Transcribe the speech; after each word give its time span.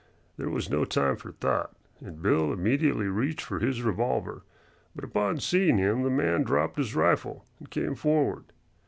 There 0.35 0.49
was 0.49 0.67
no 0.67 0.83
time 0.83 1.15
for 1.17 1.31
thought, 1.31 1.75
and 1.99 2.23
Bill 2.23 2.51
immediately 2.51 3.05
reached 3.05 3.41
for 3.43 3.59
his 3.59 3.83
revolver, 3.83 4.41
but 4.95 5.03
upon 5.05 5.39
seeing 5.41 5.77
him 5.77 6.01
the 6.01 6.09
man 6.09 6.41
dropped 6.41 6.77
his 6.77 6.95
rifle 6.95 7.45
and 7.59 7.69
came 7.69 7.93
forward. 7.93 8.45